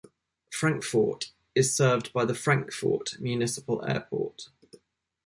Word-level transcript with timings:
Frankfort 0.51 1.31
is 1.53 1.75
served 1.75 2.11
by 2.11 2.25
the 2.25 2.33
Frankfort 2.33 3.19
Municipal 3.19 3.85
Airport. 3.85 4.47